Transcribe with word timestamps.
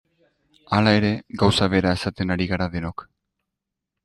Hala 0.77 0.93
ere, 0.99 1.11
gauza 1.43 1.67
bera 1.75 1.93
esaten 2.01 2.37
ari 2.37 2.49
gara 2.53 2.71
denok. 2.79 3.05